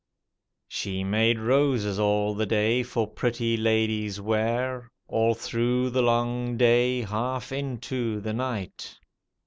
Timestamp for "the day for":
2.33-3.05